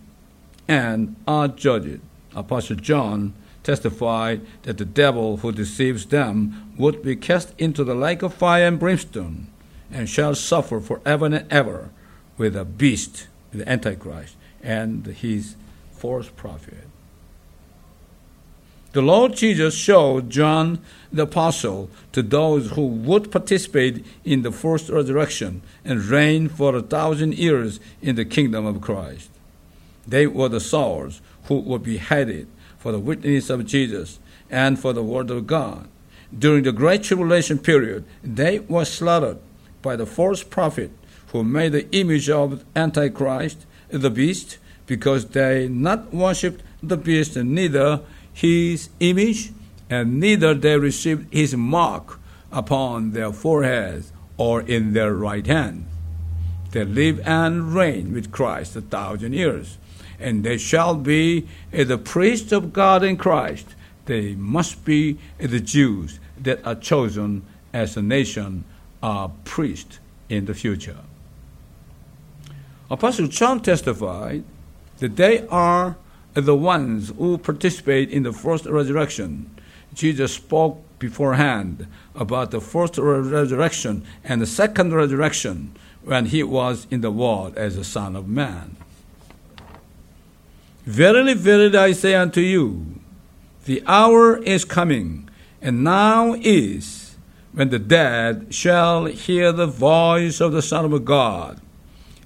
and 0.67 1.15
are 1.27 1.47
judged. 1.47 2.01
Apostle 2.35 2.77
John 2.77 3.33
testified 3.63 4.41
that 4.63 4.79
the 4.79 4.85
devil 4.85 5.37
who 5.37 5.51
deceives 5.51 6.07
them 6.07 6.73
would 6.77 7.03
be 7.03 7.15
cast 7.15 7.53
into 7.59 7.83
the 7.83 7.95
lake 7.95 8.23
of 8.23 8.33
fire 8.33 8.65
and 8.65 8.79
brimstone, 8.79 9.47
and 9.91 10.09
shall 10.09 10.33
suffer 10.33 10.79
forever 10.79 11.27
and 11.27 11.45
ever 11.51 11.91
with 12.37 12.55
a 12.55 12.65
beast 12.65 13.27
the 13.51 13.67
Antichrist, 13.67 14.35
and 14.61 15.05
his 15.05 15.55
false 15.91 16.29
prophet. 16.29 16.87
The 18.91 19.01
Lord 19.03 19.35
Jesus 19.35 19.75
showed 19.75 20.31
John 20.31 20.79
the 21.13 21.23
Apostle 21.23 21.91
to 22.11 22.23
those 22.23 22.71
who 22.71 22.87
would 22.87 23.31
participate 23.31 24.03
in 24.25 24.41
the 24.41 24.51
first 24.51 24.89
resurrection 24.89 25.61
and 25.85 26.03
reign 26.05 26.49
for 26.49 26.75
a 26.75 26.81
thousand 26.81 27.35
years 27.35 27.79
in 28.01 28.15
the 28.15 28.25
kingdom 28.25 28.65
of 28.65 28.81
Christ. 28.81 29.29
They 30.07 30.25
were 30.25 30.49
the 30.49 30.59
souls 30.59 31.21
who 31.43 31.59
were 31.59 31.77
beheaded 31.77 32.47
for 32.79 32.91
the 32.91 32.99
witness 32.99 33.51
of 33.51 33.67
Jesus 33.67 34.19
and 34.49 34.79
for 34.79 34.91
the 34.91 35.03
word 35.03 35.29
of 35.29 35.45
God. 35.45 35.87
During 36.37 36.63
the 36.63 36.71
Great 36.71 37.03
Tribulation 37.03 37.59
period, 37.59 38.05
they 38.23 38.59
were 38.59 38.85
slaughtered 38.85 39.37
by 39.83 39.97
the 39.97 40.07
false 40.07 40.41
prophet 40.41 40.91
who 41.31 41.43
made 41.43 41.71
the 41.71 41.89
image 41.91 42.29
of 42.29 42.63
Antichrist, 42.75 43.65
the 43.89 44.09
beast, 44.09 44.57
because 44.85 45.27
they 45.27 45.67
not 45.67 46.13
worshipped 46.13 46.63
the 46.81 46.97
beast, 46.97 47.35
neither 47.35 48.01
his 48.33 48.89
image, 48.99 49.51
and 49.89 50.19
neither 50.19 50.53
they 50.53 50.77
received 50.77 51.31
his 51.33 51.55
mark 51.55 52.19
upon 52.51 53.11
their 53.11 53.31
foreheads 53.31 54.11
or 54.37 54.61
in 54.61 54.93
their 54.93 55.13
right 55.13 55.45
hand. 55.45 55.85
They 56.71 56.85
live 56.85 57.19
and 57.25 57.73
reign 57.73 58.13
with 58.13 58.31
Christ 58.31 58.75
a 58.75 58.81
thousand 58.81 59.33
years, 59.33 59.77
and 60.19 60.43
they 60.43 60.57
shall 60.57 60.95
be 60.95 61.47
the 61.71 61.97
priests 61.97 62.51
of 62.51 62.73
God 62.73 63.03
in 63.03 63.17
Christ. 63.17 63.67
They 64.05 64.35
must 64.35 64.85
be 64.85 65.19
the 65.37 65.59
Jews 65.59 66.19
that 66.41 66.65
are 66.65 66.75
chosen 66.75 67.43
as 67.73 67.97
a 67.97 68.01
nation, 68.01 68.63
a 69.03 69.29
priest 69.43 69.99
in 70.29 70.45
the 70.45 70.53
future. 70.53 70.97
Apostle 72.91 73.27
John 73.27 73.59
testified 73.61 74.43
that 74.97 75.15
they 75.15 75.47
are 75.47 75.97
the 76.33 76.55
ones 76.55 77.09
who 77.17 77.37
participate 77.37 78.09
in 78.09 78.23
the 78.23 78.33
first 78.33 78.65
resurrection. 78.65 79.49
Jesus 79.93 80.33
spoke 80.33 80.81
beforehand 80.97 81.87
about 82.15 82.51
the 82.51 82.61
first 82.61 82.97
resurrection 82.97 84.03
and 84.23 84.41
the 84.41 84.47
second 84.47 84.93
resurrection 84.93 85.75
when 86.03 86.25
he 86.25 86.41
was 86.41 86.87
in 86.89 87.01
the 87.01 87.11
world 87.11 87.55
as 87.57 87.75
the 87.75 87.83
Son 87.83 88.15
of 88.15 88.27
Man. 88.27 88.75
Verily, 90.85 91.35
verily, 91.35 91.77
I 91.77 91.91
say 91.91 92.15
unto 92.15 92.41
you, 92.41 92.99
the 93.65 93.83
hour 93.85 94.37
is 94.37 94.65
coming, 94.65 95.29
and 95.61 95.83
now 95.83 96.33
is, 96.33 97.15
when 97.51 97.69
the 97.69 97.77
dead 97.77 98.53
shall 98.53 99.05
hear 99.05 99.51
the 99.51 99.67
voice 99.67 100.41
of 100.41 100.51
the 100.51 100.61
Son 100.61 100.91
of 100.91 101.05
God 101.05 101.61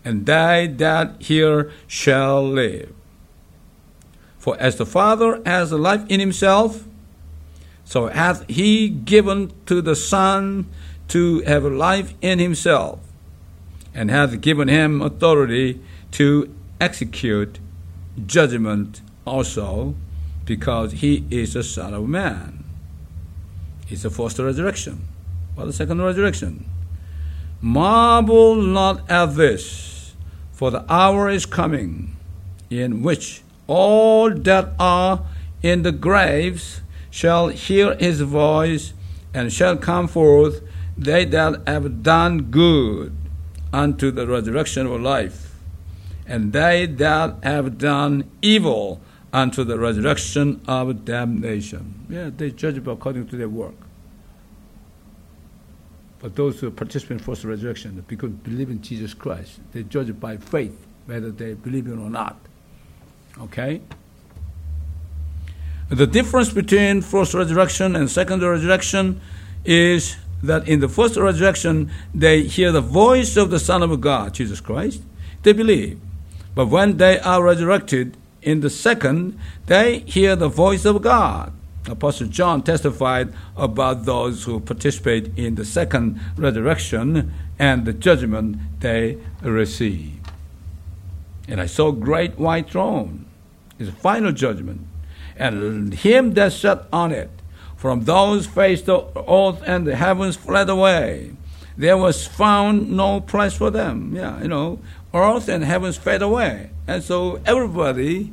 and 0.06 0.26
they 0.26 0.68
that 0.78 1.22
hear 1.22 1.72
shall 1.88 2.44
live. 2.48 2.94
For 4.38 4.58
as 4.60 4.76
the 4.76 4.86
Father 4.86 5.42
has 5.46 5.72
life 5.72 6.04
in 6.10 6.20
himself, 6.20 6.84
so 7.86 8.08
hath 8.08 8.48
he 8.50 8.90
given 8.90 9.54
to 9.66 9.82
the 9.82 9.96
Son 9.96 10.68
to 11.10 11.42
have 11.42 11.64
life 11.64 12.14
in 12.22 12.40
himself, 12.40 13.00
and 13.94 14.10
hath 14.10 14.42
given 14.42 14.68
him 14.68 15.02
authority 15.02 15.80
to 16.12 16.54
execute 16.82 17.60
judgment 18.26 19.02
also, 19.26 19.96
because 20.46 20.94
he 20.94 21.26
is 21.30 21.54
the 21.54 21.64
Son 21.64 21.94
of 21.94 22.08
Man. 22.08 22.66
It's 23.90 24.04
the 24.04 24.10
first 24.10 24.40
resurrection. 24.40 25.08
Or 25.56 25.66
the 25.66 25.74
second 25.74 26.02
resurrection. 26.02 26.66
Marvel 27.62 28.56
not 28.56 29.10
at 29.10 29.36
this 29.36 29.93
for 30.54 30.72
the 30.72 30.86
hour 30.92 31.30
is 31.30 31.46
coming 31.46 32.16
in 32.70 33.04
which 33.04 33.42
all 33.68 34.30
that 34.34 34.74
are 34.80 35.26
in 35.62 35.84
the 35.84 35.92
graves 35.92 36.82
shall 37.10 37.50
hear 37.50 37.96
his 37.96 38.22
voice 38.22 38.94
and 39.34 39.52
shall 39.52 39.78
come 39.78 40.08
forth, 40.08 40.62
they 40.98 41.26
that 41.26 41.68
have 41.68 42.04
done 42.04 42.44
good 42.44 43.16
unto 43.72 44.12
the 44.12 44.28
resurrection 44.28 44.86
of 44.86 45.02
life, 45.02 45.56
and 46.28 46.54
they 46.54 46.86
that 46.86 47.36
have 47.44 47.78
done 47.78 48.30
evil 48.42 49.02
unto 49.32 49.64
the 49.64 49.80
resurrection 49.80 50.62
of 50.68 51.04
damnation. 51.06 52.06
Yeah, 52.10 52.30
they 52.36 52.52
judge 52.52 52.78
according 52.78 53.28
to 53.28 53.36
their 53.36 53.50
work. 53.50 53.74
But 56.24 56.38
those 56.38 56.62
who 56.62 56.72
participate 56.72 57.18
in 57.18 57.20
first 57.20 57.44
resurrection, 57.44 58.02
because 58.08 58.30
believe 58.32 58.70
in 58.70 58.82
Jesus 58.82 59.14
Christ, 59.14 59.60
they 59.74 59.84
judge 59.84 60.08
it 60.08 60.22
by 60.22 60.38
faith, 60.38 60.74
whether 61.06 61.30
they 61.30 61.54
believe 61.54 61.86
it 61.86 62.00
or 62.00 62.10
not. 62.10 62.38
Okay? 63.42 63.82
The 65.90 66.08
difference 66.08 66.50
between 66.50 67.02
first 67.02 67.34
resurrection 67.34 67.98
and 67.98 68.10
second 68.10 68.42
resurrection 68.42 69.20
is 69.66 70.16
that 70.42 70.66
in 70.66 70.80
the 70.80 70.88
first 70.88 71.18
resurrection, 71.18 71.92
they 72.16 72.44
hear 72.44 72.72
the 72.72 72.80
voice 72.80 73.36
of 73.36 73.50
the 73.50 73.60
Son 73.60 73.84
of 73.84 74.00
God, 74.00 74.34
Jesus 74.34 74.62
Christ. 74.62 75.02
They 75.42 75.52
believe. 75.52 76.00
But 76.56 76.68
when 76.68 76.96
they 76.96 77.20
are 77.20 77.44
resurrected 77.44 78.16
in 78.42 78.62
the 78.62 78.70
second, 78.70 79.38
they 79.66 80.00
hear 80.00 80.38
the 80.38 80.48
voice 80.48 80.86
of 80.86 81.02
God. 81.02 81.52
Apostle 81.88 82.28
John 82.28 82.64
testified 82.64 83.34
about 83.58 84.06
those 84.06 84.44
who 84.44 84.60
participate 84.60 85.38
in 85.38 85.56
the 85.56 85.66
second 85.66 86.20
resurrection 86.38 87.34
and 87.60 87.86
the 87.86 87.94
judgment 87.94 88.58
they 88.80 89.18
receive. 89.42 90.20
And 91.48 91.60
I 91.60 91.66
saw 91.66 91.92
great 91.92 92.40
white 92.40 92.70
throne, 92.70 93.26
is 93.80 93.90
final 93.90 94.32
judgment, 94.32 94.88
and 95.36 95.94
him 95.94 96.34
that 96.36 96.54
sat 96.54 96.88
on 96.94 97.12
it. 97.12 97.30
From 97.76 98.06
those 98.06 98.48
faced 98.48 98.86
the 98.86 99.06
earth 99.28 99.62
and 99.66 99.86
the 99.86 99.98
heavens 99.98 100.38
fled 100.38 100.70
away. 100.70 101.34
There 101.76 101.98
was 101.98 102.26
found 102.26 102.92
no 102.96 103.20
place 103.20 103.54
for 103.56 103.72
them. 103.72 104.16
Yeah, 104.16 104.42
you 104.42 104.48
know, 104.48 104.80
earth 105.14 105.50
and 105.50 105.66
heavens 105.66 105.98
fade 105.98 106.22
away. 106.22 106.70
And 106.88 107.04
so 107.04 107.42
everybody, 107.46 108.32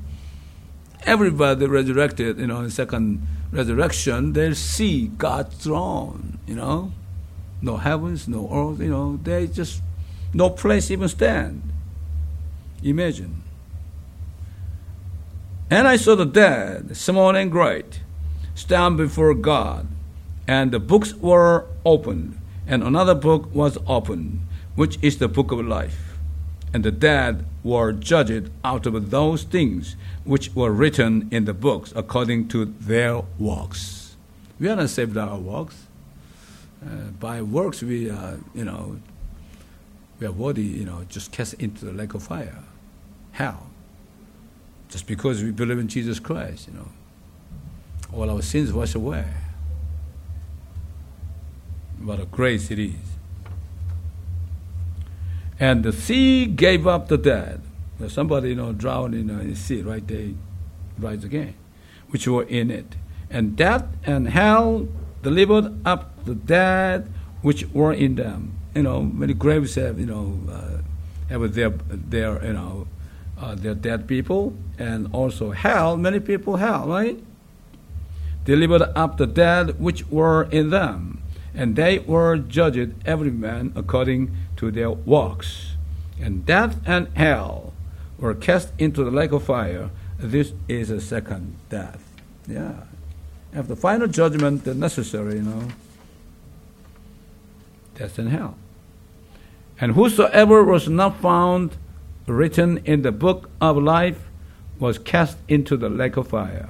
everybody 1.05 1.67
resurrected, 1.67 2.39
you 2.39 2.47
know, 2.47 2.61
in 2.61 2.71
second 2.71 3.27
resurrection, 3.53 4.33
they'll 4.33 4.55
see 4.55 5.09
God's 5.09 5.57
throne, 5.57 6.39
you 6.47 6.55
know. 6.55 6.93
No 7.63 7.77
heavens, 7.77 8.27
no 8.27 8.49
earth, 8.51 8.81
you 8.81 8.89
know, 8.89 9.19
they 9.23 9.47
just 9.47 9.83
no 10.33 10.51
place 10.51 10.91
even 10.91 11.09
stand. 11.09 11.63
Imagine. 12.83 13.43
And 15.71 15.87
I 15.87 15.97
saw 15.97 16.15
the 16.17 16.25
dead, 16.25 16.97
small 16.97 17.37
and 17.37 17.51
great, 17.51 18.01
stand 18.55 18.97
before 18.97 19.35
God, 19.35 19.87
and 20.47 20.73
the 20.73 20.81
books 20.81 21.15
were 21.15 21.67
opened, 21.85 22.39
and 22.67 22.83
another 22.83 23.15
book 23.15 23.55
was 23.55 23.79
opened, 23.87 24.41
which 24.75 24.99
is 25.03 25.19
the 25.19 25.29
book 25.29 25.53
of 25.53 25.65
life. 25.65 26.10
And 26.73 26.85
the 26.85 26.93
dead 26.93 27.45
were 27.65 27.93
judged 27.93 28.51
out 28.65 28.87
of 28.87 29.11
those 29.11 29.43
things 29.43 29.97
which 30.25 30.55
were 30.55 30.71
written 30.71 31.29
in 31.31 31.45
the 31.45 31.55
books 31.55 31.93
according 31.97 32.49
to 32.49 32.65
their 32.65 33.23
works. 33.39 34.17
We 34.59 34.69
are 34.69 34.77
not 34.77 34.91
saved 34.91 35.15
by 35.15 35.23
our 35.23 35.39
works. 35.39 35.87
Uh, 36.85 37.11
by 37.19 37.43
works, 37.43 37.83
we 37.83 38.09
are, 38.09 38.39
you 38.55 38.65
know, 38.65 39.01
we 40.19 40.27
are 40.27 40.33
worthy, 40.33 40.63
you 40.63 40.85
know, 40.85 41.05
just 41.09 41.33
cast 41.33 41.55
into 41.55 41.85
the 41.85 41.93
lake 41.93 42.15
of 42.15 42.23
fire, 42.23 42.59
hell. 43.33 43.69
Just 44.89 45.07
because 45.07 45.43
we 45.43 45.51
believe 45.51 45.79
in 45.79 45.89
Jesus 45.89 46.19
Christ, 46.19 46.69
you 46.69 46.75
know, 46.75 46.89
all 48.13 48.31
our 48.31 48.43
sins 48.43 48.73
wash 48.73 48.95
away. 48.95 49.25
What 52.03 52.21
a 52.21 52.27
grace 52.27 52.71
it 52.71 52.79
is. 52.79 52.95
And 55.61 55.85
the 55.85 55.93
sea 55.93 56.47
gave 56.47 56.87
up 56.87 57.09
the 57.09 57.19
dead 57.19 57.61
somebody, 58.09 58.51
you 58.51 58.55
know, 58.55 58.73
drowned 58.73 59.15
in 59.15 59.27
the 59.27 59.55
sea, 59.55 59.83
right? 59.83 60.07
They 60.07 60.35
rise 60.99 61.25
again, 61.25 61.55
which 62.09 62.27
were 62.27 62.45
in 62.45 62.71
it. 62.71 62.97
And 63.29 63.57
death 63.57 63.87
and 64.05 64.29
hell 64.29 64.89
delivered 65.23 65.87
up 65.87 66.25
the 66.25 66.35
dead 66.35 67.13
which 67.43 67.67
were 67.73 67.93
in 67.93 68.15
them. 68.15 68.59
You 68.75 68.83
know, 68.83 69.03
many 69.03 69.35
graves 69.35 69.75
have, 69.75 70.01
you 70.01 70.07
know, 70.07 70.41
uh, 70.51 70.79
have 71.29 71.55
their, 71.55 71.71
their, 71.71 72.45
you 72.45 72.53
know, 72.53 72.87
uh, 73.39 73.55
their 73.55 73.75
dead 73.75 74.07
people, 74.07 74.55
and 74.79 75.09
also 75.13 75.51
hell, 75.51 75.97
many 75.97 76.21
people 76.21 76.57
hell, 76.57 76.87
right? 76.87 77.19
Delivered 78.45 78.83
up 78.95 79.17
the 79.17 79.27
dead 79.27 79.81
which 79.81 80.07
were 80.09 80.45
in 80.45 80.71
them, 80.71 81.20
and 81.55 81.77
they 81.77 81.99
were 81.99 82.37
judged 82.37 82.95
every 83.05 83.31
man 83.31 83.73
according 83.75 84.35
to 84.57 84.71
their 84.71 84.91
works. 84.91 85.73
And 86.21 86.45
death 86.45 86.81
and 86.87 87.09
hell 87.17 87.73
were 88.19 88.35
cast 88.35 88.73
into 88.79 89.03
the 89.05 89.11
lake 89.11 89.33
of 89.33 89.45
fire, 89.45 89.91
this 90.19 90.53
is 90.69 90.91
a 90.91 91.01
second 91.01 91.57
death. 91.71 92.03
Yeah. 92.47 92.85
After 93.55 93.75
final 93.75 94.07
judgment, 94.07 94.67
necessary, 94.67 95.37
you 95.37 95.43
know, 95.43 95.69
death 97.95 98.19
and 98.19 98.29
hell. 98.29 98.57
And 99.81 99.93
whosoever 99.93 100.63
was 100.63 100.89
not 100.89 101.21
found 101.21 101.77
written 102.27 102.79
in 102.85 103.03
the 103.03 103.13
book 103.13 103.51
of 103.61 103.79
life 103.79 104.29
was 104.79 104.99
cast 104.99 105.39
into 105.49 105.77
the 105.77 105.89
lake 105.89 106.17
of 106.17 106.29
fire. 106.29 106.69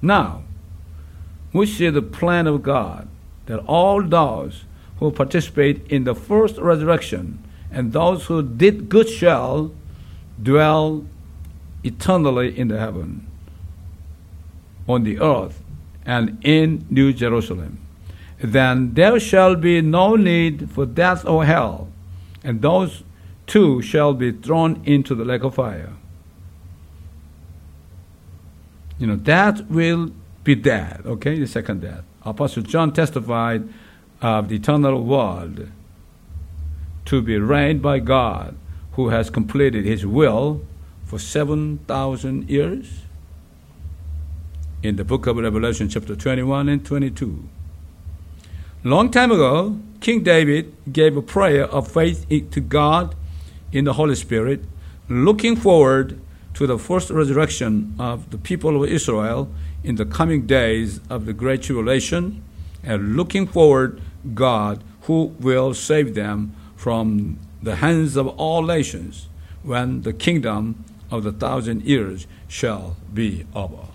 Now, 0.00 0.42
we 1.52 1.66
see 1.66 1.90
the 1.90 2.02
plan 2.02 2.46
of 2.46 2.62
God 2.62 3.08
that 3.46 3.58
all 3.60 4.02
those 4.02 4.64
who 4.98 5.10
participate 5.10 5.86
in 5.90 6.04
the 6.04 6.14
first 6.14 6.56
resurrection 6.58 7.42
and 7.70 7.92
those 7.92 8.26
who 8.26 8.42
did 8.42 8.88
good 8.88 9.08
shall 9.08 9.72
dwell 10.42 11.04
eternally 11.82 12.56
in 12.58 12.68
the 12.68 12.78
heaven, 12.78 13.26
on 14.86 15.04
the 15.04 15.18
earth, 15.20 15.62
and 16.04 16.38
in 16.44 16.86
New 16.90 17.12
Jerusalem. 17.12 17.78
Then 18.38 18.94
there 18.94 19.20
shall 19.20 19.54
be 19.54 19.80
no 19.80 20.16
need 20.16 20.70
for 20.70 20.86
death 20.86 21.24
or 21.24 21.44
hell, 21.44 21.88
and 22.42 22.62
those 22.62 23.02
two 23.46 23.82
shall 23.82 24.14
be 24.14 24.32
thrown 24.32 24.82
into 24.84 25.14
the 25.14 25.24
lake 25.24 25.42
of 25.42 25.54
fire. 25.54 25.92
You 28.98 29.06
know, 29.06 29.16
that 29.16 29.70
will 29.70 30.10
be 30.44 30.54
dead. 30.54 31.02
okay? 31.04 31.38
The 31.38 31.46
second 31.46 31.82
death. 31.82 32.04
Apostle 32.22 32.62
John 32.62 32.92
testified 32.92 33.68
of 34.20 34.48
the 34.48 34.56
eternal 34.56 35.02
world 35.02 35.68
to 37.06 37.22
be 37.22 37.38
reigned 37.38 37.82
by 37.82 37.98
God 37.98 38.56
who 38.92 39.08
has 39.08 39.30
completed 39.30 39.84
his 39.84 40.04
will 40.04 40.62
for 41.04 41.18
7,000 41.18 42.48
years? 42.48 43.02
In 44.82 44.96
the 44.96 45.04
book 45.04 45.26
of 45.26 45.36
Revelation, 45.36 45.88
chapter 45.88 46.14
21 46.14 46.68
and 46.68 46.84
22. 46.84 47.48
Long 48.84 49.10
time 49.10 49.30
ago, 49.30 49.78
King 50.00 50.22
David 50.22 50.74
gave 50.90 51.16
a 51.16 51.22
prayer 51.22 51.64
of 51.64 51.90
faith 51.90 52.26
to 52.28 52.60
God 52.60 53.14
in 53.72 53.84
the 53.84 53.94
Holy 53.94 54.14
Spirit, 54.14 54.64
looking 55.08 55.56
forward 55.56 56.20
to 56.54 56.66
the 56.66 56.78
first 56.78 57.10
resurrection 57.10 57.94
of 57.98 58.30
the 58.30 58.38
people 58.38 58.82
of 58.82 58.88
Israel 58.88 59.50
in 59.82 59.96
the 59.96 60.04
coming 60.04 60.46
days 60.46 61.00
of 61.08 61.26
the 61.26 61.32
Great 61.32 61.62
Tribulation, 61.62 62.42
and 62.82 63.16
looking 63.16 63.46
forward 63.46 64.00
God 64.34 64.82
who 65.02 65.34
will 65.40 65.74
save 65.74 66.14
them 66.14 66.54
from 66.76 67.38
the 67.62 67.76
hands 67.76 68.16
of 68.16 68.26
all 68.26 68.62
nations 68.62 69.28
when 69.62 70.02
the 70.02 70.12
kingdom 70.12 70.84
of 71.10 71.24
the 71.24 71.32
thousand 71.32 71.82
years 71.82 72.26
shall 72.48 72.96
be 73.12 73.46
over. 73.54 73.86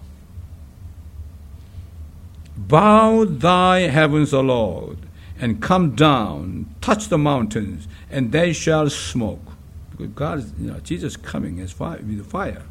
Bow 2.57 3.25
thy 3.25 3.81
heavens, 3.81 4.33
O 4.33 4.41
Lord, 4.41 4.97
and 5.39 5.61
come 5.61 5.95
down, 5.95 6.73
touch 6.81 7.09
the 7.09 7.17
mountains, 7.17 7.87
and 8.09 8.31
they 8.31 8.53
shall 8.53 8.89
smoke. 8.89 9.41
Because 9.91 10.07
God 10.09 10.39
is, 10.39 10.53
you 10.59 10.71
know, 10.71 10.79
Jesus 10.79 11.17
coming 11.17 11.59
as 11.59 11.71
fire 11.71 11.97
with 11.97 12.25
fire. 12.25 12.63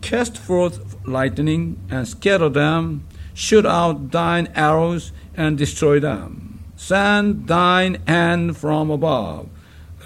Cast 0.00 0.38
forth 0.38 0.96
lightning 1.06 1.78
and 1.90 2.06
scatter 2.06 2.48
them, 2.48 3.06
shoot 3.34 3.66
out 3.66 4.10
thine 4.10 4.48
arrows 4.54 5.12
and 5.36 5.56
destroy 5.58 6.00
them 6.00 6.48
Send 6.78 7.48
thine 7.48 7.96
hand 8.06 8.56
from 8.56 8.88
above, 8.88 9.48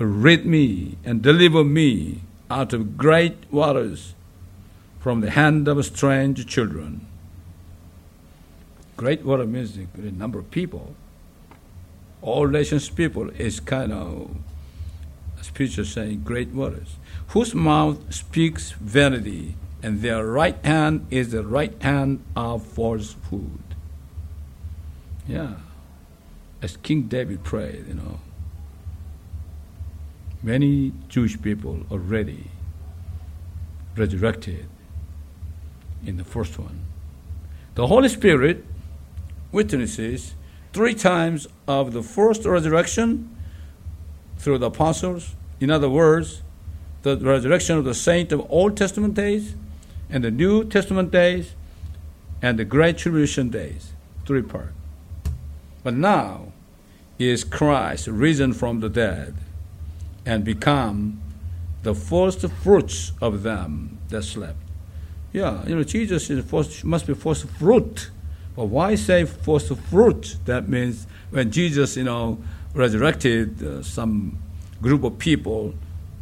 rid 0.00 0.46
me 0.46 0.96
and 1.04 1.20
deliver 1.20 1.62
me 1.62 2.22
out 2.50 2.72
of 2.72 2.96
great 2.96 3.36
waters 3.52 4.14
from 4.98 5.20
the 5.20 5.30
hand 5.30 5.68
of 5.68 5.84
strange 5.84 6.46
children. 6.46 7.06
Great 8.96 9.22
water 9.22 9.46
means 9.46 9.76
a 9.76 9.82
great 9.82 10.14
number 10.14 10.38
of 10.38 10.50
people. 10.50 10.96
All 12.22 12.48
nations 12.48 12.88
people 12.88 13.28
is 13.38 13.60
kind 13.60 13.92
of 13.92 14.34
spiritual 15.42 15.84
saying 15.84 16.22
great 16.24 16.48
waters, 16.52 16.96
whose 17.28 17.54
mouth 17.54 18.14
speaks 18.14 18.70
vanity, 18.72 19.56
and 19.82 20.00
their 20.00 20.24
right 20.26 20.64
hand 20.64 21.06
is 21.10 21.32
the 21.32 21.44
right 21.44 21.80
hand 21.82 22.22
of 22.36 22.64
falsehood. 22.64 23.62
Yeah 25.26 25.54
as 26.62 26.76
King 26.76 27.02
David 27.02 27.42
prayed, 27.42 27.88
you 27.88 27.94
know, 27.94 28.20
many 30.42 30.92
Jewish 31.08 31.40
people 31.42 31.80
already 31.90 32.50
resurrected 33.96 34.68
in 36.06 36.16
the 36.16 36.24
first 36.24 36.58
one. 36.58 36.84
The 37.74 37.88
Holy 37.88 38.08
Spirit 38.08 38.64
witnesses 39.50 40.34
three 40.72 40.94
times 40.94 41.48
of 41.66 41.92
the 41.92 42.02
first 42.02 42.44
resurrection 42.44 43.36
through 44.38 44.58
the 44.58 44.66
apostles. 44.66 45.34
In 45.60 45.70
other 45.70 45.90
words, 45.90 46.42
the 47.02 47.16
resurrection 47.16 47.76
of 47.76 47.84
the 47.84 47.94
saint 47.94 48.30
of 48.30 48.46
Old 48.50 48.76
Testament 48.76 49.14
days 49.14 49.56
and 50.12 50.22
the 50.22 50.30
New 50.30 50.64
Testament 50.64 51.10
days 51.10 51.54
and 52.40 52.58
the 52.58 52.64
Great 52.64 52.98
Tribulation 52.98 53.48
days. 53.48 53.92
Three 54.26 54.42
parts. 54.42 54.72
But 55.82 55.94
now, 55.94 56.52
is 57.18 57.44
Christ 57.44 58.06
risen 58.06 58.52
from 58.52 58.80
the 58.80 58.88
dead 58.88 59.34
and 60.24 60.44
become 60.44 61.20
the 61.82 61.94
first 61.94 62.48
fruits 62.48 63.12
of 63.20 63.42
them 63.42 63.98
that 64.08 64.22
slept. 64.22 64.58
Yeah, 65.32 65.66
you 65.66 65.74
know, 65.74 65.82
Jesus 65.82 66.30
is 66.30 66.44
first, 66.44 66.84
must 66.84 67.06
be 67.06 67.14
first 67.14 67.46
fruit. 67.48 68.10
But 68.54 68.66
why 68.66 68.94
say 68.96 69.24
first 69.24 69.74
fruit? 69.74 70.36
That 70.44 70.68
means 70.68 71.06
when 71.30 71.50
Jesus, 71.50 71.96
you 71.96 72.04
know, 72.04 72.42
resurrected 72.74 73.62
uh, 73.62 73.82
some 73.82 74.38
group 74.80 75.04
of 75.04 75.18
people, 75.18 75.74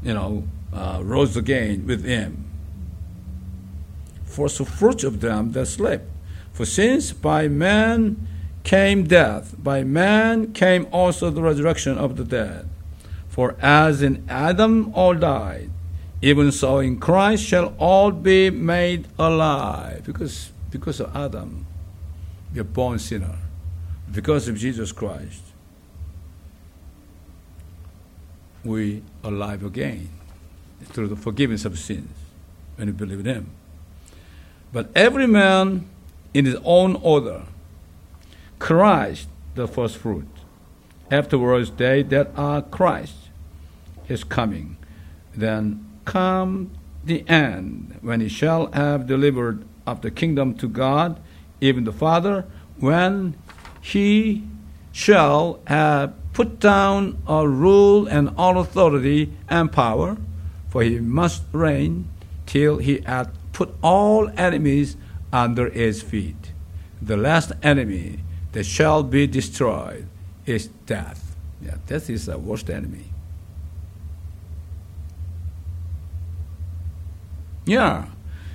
you 0.02 0.14
know, 0.14 0.44
uh, 0.72 1.00
rose 1.02 1.36
again 1.36 1.86
with 1.86 2.04
him. 2.04 2.49
First 4.48 4.66
fruit 4.66 5.04
of 5.04 5.20
them 5.20 5.52
that 5.52 5.66
slept. 5.66 6.08
For 6.52 6.64
since 6.64 7.12
by 7.12 7.48
man 7.48 8.26
came 8.64 9.04
death, 9.04 9.54
by 9.58 9.84
man 9.84 10.52
came 10.52 10.86
also 10.92 11.30
the 11.30 11.42
resurrection 11.42 11.98
of 11.98 12.16
the 12.16 12.24
dead. 12.24 12.68
For 13.28 13.56
as 13.60 14.02
in 14.02 14.24
Adam 14.28 14.92
all 14.94 15.14
died, 15.14 15.70
even 16.22 16.52
so 16.52 16.78
in 16.78 16.98
Christ 16.98 17.44
shall 17.44 17.74
all 17.78 18.10
be 18.10 18.50
made 18.50 19.08
alive. 19.18 20.04
Because, 20.04 20.52
because 20.70 21.00
of 21.00 21.14
Adam, 21.14 21.66
we 22.52 22.60
are 22.60 22.64
born 22.64 22.98
sinner. 22.98 23.36
Because 24.10 24.48
of 24.48 24.56
Jesus 24.56 24.90
Christ, 24.90 25.42
we 28.64 29.02
are 29.22 29.30
alive 29.30 29.64
again 29.64 30.08
through 30.84 31.08
the 31.08 31.16
forgiveness 31.16 31.64
of 31.64 31.78
sins 31.78 32.10
when 32.76 32.88
we 32.88 32.92
believe 32.92 33.20
in 33.20 33.26
Him. 33.26 33.50
But 34.72 34.90
every 34.94 35.26
man 35.26 35.88
in 36.32 36.44
his 36.44 36.56
own 36.64 36.96
order. 36.96 37.42
Christ, 38.58 39.28
the 39.54 39.66
first 39.66 39.96
fruit. 39.96 40.28
Afterwards, 41.10 41.72
they 41.72 42.02
that 42.04 42.30
are 42.36 42.62
Christ, 42.62 43.16
is 44.08 44.22
coming. 44.22 44.76
Then 45.34 45.86
come 46.04 46.70
the 47.04 47.28
end, 47.28 47.98
when 48.02 48.20
he 48.20 48.28
shall 48.28 48.70
have 48.72 49.06
delivered 49.06 49.64
up 49.86 50.02
the 50.02 50.10
kingdom 50.10 50.54
to 50.54 50.68
God, 50.68 51.20
even 51.60 51.84
the 51.84 51.92
Father, 51.92 52.44
when 52.78 53.34
he 53.80 54.44
shall 54.92 55.60
have 55.66 56.14
put 56.32 56.60
down 56.60 57.20
all 57.26 57.48
rule 57.48 58.06
and 58.06 58.30
all 58.36 58.58
authority 58.58 59.32
and 59.48 59.72
power, 59.72 60.16
for 60.68 60.82
he 60.82 61.00
must 61.00 61.42
reign 61.52 62.08
till 62.46 62.78
he 62.78 63.00
hath 63.00 63.30
put 63.60 63.74
all 63.82 64.30
enemies 64.38 64.96
under 65.34 65.68
his 65.68 66.00
feet. 66.00 66.52
The 67.02 67.18
last 67.18 67.52
enemy 67.62 68.20
that 68.52 68.64
shall 68.64 69.02
be 69.02 69.26
destroyed 69.26 70.06
is 70.46 70.68
death. 70.86 71.36
Yeah, 71.60 71.74
death 71.86 72.08
is 72.08 72.24
the 72.24 72.38
worst 72.38 72.70
enemy. 72.70 73.12
Yeah, 77.66 78.06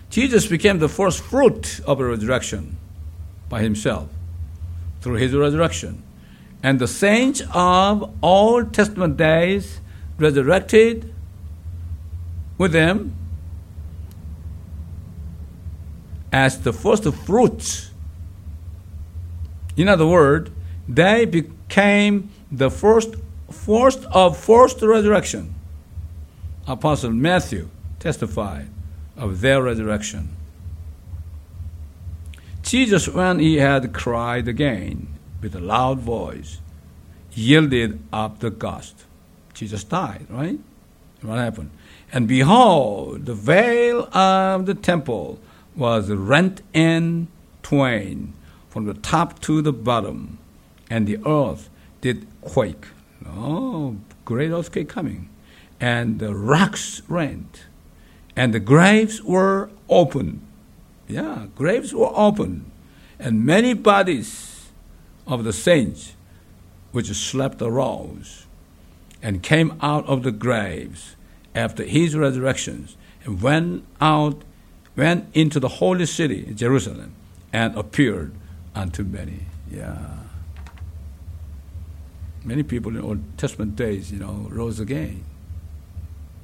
Jesus 0.10 0.48
became 0.48 0.80
the 0.80 0.90
first 0.90 1.22
fruit 1.22 1.82
of 1.86 2.00
the 2.00 2.06
resurrection 2.06 2.78
by 3.48 3.62
himself 3.62 4.10
through 5.02 5.18
his 5.18 5.36
resurrection. 5.36 6.02
And 6.64 6.80
the 6.80 6.88
saints 6.88 7.44
of 7.54 8.12
Old 8.24 8.74
Testament 8.74 9.18
days 9.18 9.82
resurrected 10.18 11.14
with 12.58 12.74
him 12.74 13.16
as 16.36 16.60
the 16.60 16.74
first 16.74 17.06
fruits. 17.26 17.92
In 19.78 19.88
other 19.88 20.06
words, 20.06 20.52
they 20.86 21.24
became 21.24 22.30
the 22.52 22.70
first, 22.70 23.16
first 23.50 24.04
of 24.12 24.38
first 24.38 24.82
resurrection. 24.82 25.56
Apostle 26.68 27.12
Matthew 27.12 27.70
testified 28.00 28.68
of 29.16 29.40
their 29.40 29.64
resurrection. 29.64 30.36
Jesus, 32.64 33.08
when 33.08 33.40
he 33.40 33.56
had 33.56 33.94
cried 33.94 34.50
again 34.50 35.08
with 35.42 35.56
a 35.56 35.62
loud 35.62 36.00
voice, 36.00 36.60
yielded 37.32 37.98
up 38.12 38.40
the 38.40 38.50
ghost. 38.50 39.06
Jesus 39.54 39.86
died, 39.86 40.26
right? 40.30 40.60
What 41.22 41.38
happened? 41.38 41.72
And 42.12 42.28
behold, 42.28 43.26
the 43.26 43.34
veil 43.34 44.14
of 44.14 44.66
the 44.66 44.76
temple 44.76 45.40
was 45.76 46.10
rent 46.10 46.62
in 46.74 47.28
twain 47.64 48.34
from 48.70 48.86
the 48.86 48.94
top 48.94 49.40
to 49.42 49.62
the 49.62 49.74
bottom, 49.74 50.38
and 50.90 51.08
the 51.08 51.18
earth 51.26 51.70
did 52.02 52.28
quake. 52.42 52.88
Oh, 53.28 53.98
great 54.24 54.52
earthquake 54.52 54.90
coming. 54.90 55.30
And 55.80 56.20
the 56.20 56.34
rocks 56.34 57.02
rent, 57.08 57.66
and 58.36 58.54
the 58.54 58.60
graves 58.60 59.22
were 59.24 59.70
opened. 59.90 60.42
Yeah, 61.08 61.48
graves 61.56 61.94
were 61.94 62.12
opened, 62.14 62.72
and 63.20 63.46
many 63.46 63.74
bodies 63.74 64.70
of 65.28 65.44
the 65.44 65.54
saints 65.54 66.14
which 66.92 67.08
slept 67.08 67.62
arose 67.62 68.46
and 69.22 69.44
came 69.44 69.78
out 69.82 70.06
of 70.06 70.24
the 70.24 70.32
graves 70.32 71.16
after 71.54 71.84
his 71.84 72.16
resurrection 72.16 72.88
and 73.24 73.42
went 73.42 73.84
out 74.00 74.44
went 74.96 75.28
into 75.34 75.60
the 75.60 75.68
holy 75.68 76.06
city, 76.06 76.54
Jerusalem, 76.54 77.14
and 77.52 77.78
appeared 77.78 78.34
unto 78.74 79.04
many. 79.04 79.40
Yeah. 79.70 79.98
Many 82.44 82.64
people 82.64 82.96
in 82.96 83.02
Old 83.02 83.38
Testament 83.38 83.76
days, 83.76 84.12
you 84.12 84.20
know, 84.20 84.48
rose 84.50 84.80
again. 84.80 85.24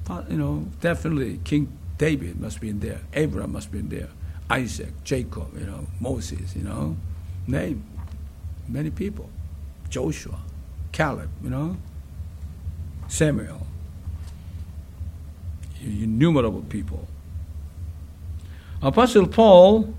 But, 0.04 0.30
you 0.30 0.36
know, 0.36 0.66
definitely 0.80 1.38
King 1.44 1.72
David 1.96 2.40
must 2.40 2.60
be 2.60 2.68
in 2.68 2.80
there. 2.80 3.00
Abraham 3.14 3.52
must 3.52 3.70
be 3.70 3.78
in 3.78 3.88
there. 3.88 4.08
Isaac, 4.50 4.92
Jacob, 5.04 5.56
you 5.56 5.64
know, 5.64 5.86
Moses, 6.00 6.56
you 6.56 6.62
know. 6.62 6.96
Name 7.46 7.84
many 8.68 8.90
people. 8.90 9.30
Joshua, 9.88 10.38
Caleb, 10.90 11.30
you 11.42 11.50
know. 11.50 11.76
Samuel. 13.08 13.66
Innumerable 15.80 16.62
people. 16.62 17.06
Apostle 18.82 19.28
Paul 19.28 19.94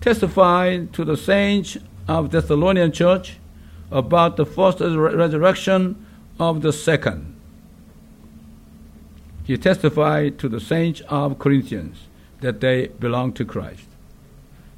testified 0.00 0.94
to 0.94 1.04
the 1.04 1.18
saints 1.18 1.76
of 2.08 2.30
Thessalonian 2.30 2.90
church 2.90 3.36
about 3.90 4.36
the 4.36 4.46
first 4.46 4.80
resurrection 4.80 6.06
of 6.38 6.62
the 6.62 6.72
second. 6.72 7.34
He 9.44 9.58
testified 9.58 10.38
to 10.38 10.48
the 10.48 10.60
saints 10.60 11.02
of 11.08 11.38
Corinthians 11.38 12.08
that 12.40 12.60
they 12.60 12.88
belong 12.88 13.32
to 13.34 13.44
Christ. 13.44 13.86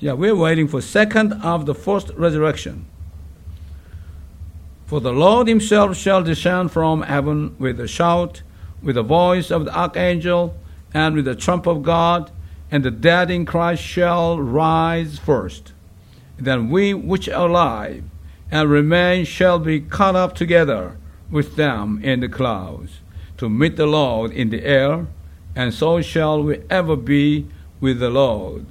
Yeah, 0.01 0.13
we're 0.13 0.37
waiting 0.37 0.69
for 0.69 0.81
second 0.81 1.33
of 1.35 1.67
the 1.67 1.75
first 1.75 2.11
resurrection. 2.17 2.87
For 4.87 5.01
the 5.01 5.13
Lord 5.13 5.49
himself 5.49 5.97
shall 5.97 6.23
descend 6.23 6.73
from 6.73 7.03
heaven 7.03 7.55
with 7.59 7.79
a 7.79 7.89
shout, 7.89 8.43
with 8.83 8.97
the 8.97 9.03
voice 9.03 9.51
of 9.51 9.65
the 9.65 9.77
archangel, 9.77 10.57
and 10.93 11.15
with 11.15 11.25
the 11.25 11.35
trump 11.35 11.67
of 11.67 11.83
God, 11.83 12.31
and 12.71 12.85
the 12.85 12.91
dead 12.91 13.31
in 13.31 13.47
Christ 13.47 13.83
shall 13.83 14.41
rise 14.41 15.19
first. 15.19 15.73
Then 16.37 16.71
we 16.71 16.95
which 16.95 17.29
are 17.29 17.49
alive 17.49 18.05
and 18.51 18.71
remain 18.71 19.25
shall 19.25 19.59
be 19.59 19.81
caught 19.81 20.17
up 20.17 20.35
together 20.35 20.97
with 21.31 21.57
them 21.57 22.01
in 22.03 22.21
the 22.21 22.29
clouds 22.29 23.01
to 23.37 23.49
meet 23.49 23.77
the 23.77 23.87
Lord 23.87 24.33
in 24.33 24.51
the 24.51 24.65
air, 24.65 25.07
and 25.55 25.73
so 25.73 26.01
shall 26.03 26.43
we 26.43 26.63
ever 26.71 26.97
be 26.97 27.47
with 27.81 28.01
the 28.01 28.11
Lord. 28.11 28.67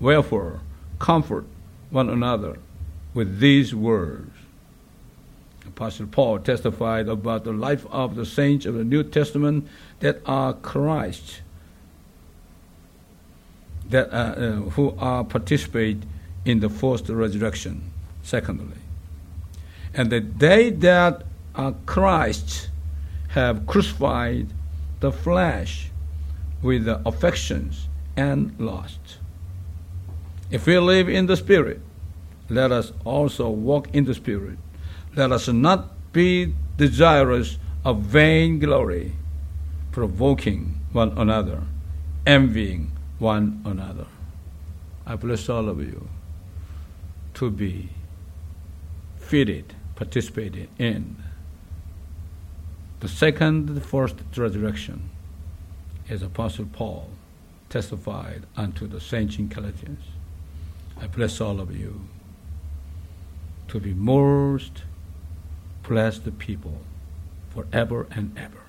Wherefore, 0.00 0.60
comfort 0.98 1.44
one 1.90 2.08
another 2.08 2.58
with 3.14 3.40
these 3.40 3.74
words. 3.74 4.30
Apostle 5.66 6.06
Paul 6.06 6.38
testified 6.38 7.08
about 7.08 7.44
the 7.44 7.52
life 7.52 7.86
of 7.90 8.14
the 8.14 8.26
saints 8.26 8.66
of 8.66 8.74
the 8.74 8.84
New 8.84 9.02
Testament 9.02 9.68
that 10.00 10.20
are 10.24 10.54
Christ 10.54 11.42
that 13.90 14.12
uh, 14.12 14.16
uh, 14.16 14.52
who 14.70 14.94
are 14.98 15.24
participate 15.24 16.02
in 16.44 16.60
the 16.60 16.68
first 16.68 17.08
resurrection. 17.08 17.90
Secondly, 18.22 18.76
and 19.94 20.10
that 20.10 20.38
they 20.38 20.70
that 20.70 21.24
are 21.54 21.74
Christ 21.86 22.70
have 23.28 23.66
crucified 23.66 24.48
the 25.00 25.12
flesh 25.12 25.90
with 26.62 26.84
the 26.84 27.00
affections 27.06 27.88
and 28.16 28.54
lusts. 28.58 29.18
If 30.50 30.66
we 30.66 30.78
live 30.78 31.08
in 31.08 31.26
the 31.26 31.36
Spirit, 31.36 31.80
let 32.48 32.72
us 32.72 32.92
also 33.04 33.48
walk 33.48 33.88
in 33.94 34.04
the 34.04 34.14
Spirit. 34.14 34.58
Let 35.14 35.32
us 35.32 35.48
not 35.48 36.12
be 36.12 36.54
desirous 36.76 37.58
of 37.84 38.00
vain 38.00 38.58
glory, 38.58 39.12
provoking 39.92 40.80
one 40.92 41.16
another, 41.16 41.62
envying 42.26 42.92
one 43.18 43.62
another. 43.64 44.06
I 45.06 45.16
bless 45.16 45.48
all 45.48 45.68
of 45.68 45.80
you 45.80 46.08
to 47.34 47.50
be 47.50 47.90
fitted, 49.16 49.74
participating 49.96 50.68
in 50.78 51.16
the 53.00 53.08
second, 53.08 53.82
first 53.84 54.16
resurrection, 54.36 55.10
as 56.08 56.22
Apostle 56.22 56.66
Paul 56.72 57.10
testified 57.68 58.44
unto 58.56 58.86
the 58.86 59.00
saints 59.00 59.38
in 59.38 59.48
Colossians. 59.48 60.04
I 61.00 61.06
bless 61.06 61.40
all 61.40 61.60
of 61.60 61.76
you 61.76 62.00
to 63.68 63.78
be 63.78 63.94
most 63.94 64.82
blessed 65.86 66.38
people 66.38 66.80
forever 67.50 68.06
and 68.10 68.36
ever 68.38 68.62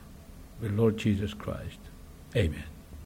with 0.61 0.73
Lord 0.73 0.97
Jesus 0.97 1.33
Christ. 1.33 1.79
Amen. 2.35 2.63